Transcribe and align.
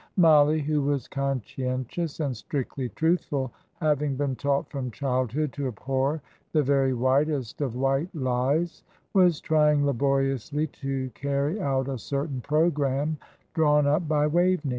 Mollie, 0.17 0.61
who 0.63 0.81
was 0.81 1.07
conscientious 1.07 2.19
and 2.19 2.35
strictly 2.35 2.89
truthful, 2.89 3.51
having 3.75 4.15
been 4.15 4.35
taught 4.35 4.67
from 4.71 4.89
childhood 4.89 5.53
to 5.53 5.67
abhor 5.67 6.23
the 6.53 6.63
very 6.63 6.91
whitest 6.95 7.61
of 7.61 7.75
white 7.75 8.09
lies, 8.15 8.81
was 9.13 9.39
trying 9.39 9.85
laboriously 9.85 10.65
to 10.65 11.11
carry 11.11 11.61
out 11.61 11.87
a 11.87 11.99
certain 11.99 12.41
programme 12.41 13.19
drawn 13.53 13.85
up 13.85 14.07
by 14.07 14.25
Waveney. 14.25 14.69